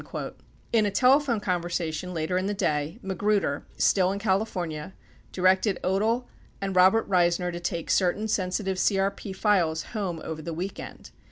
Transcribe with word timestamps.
71 0.03 0.33
In 0.73 0.87
a 0.87 0.89
telephone 0.89 1.39
conversation 1.39 2.11
later 2.11 2.35
in 2.35 2.47
the 2.47 2.55
day, 2.55 2.97
Magruder, 3.03 3.67
still 3.77 4.11
in 4.11 4.17
California, 4.17 4.95
directed 5.31 5.77
Odle 5.83 6.25
and 6.59 6.75
Robert 6.75 7.07
Reisner 7.07 7.51
to 7.51 7.59
take 7.59 7.91
certain 7.91 8.27
sensitive 8.27 8.77
CRP 8.77 9.35
files 9.35 9.83
home 9.93 10.19
over 10.23 10.41
the 10.41 10.55
weekend. 10.55 11.11